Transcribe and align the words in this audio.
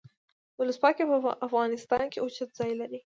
ولسواکي 0.59 1.03
په 1.09 1.15
افغانستان 1.47 2.03
کې 2.11 2.19
اوچت 2.23 2.49
ځای 2.59 2.71
لري. 2.81 2.99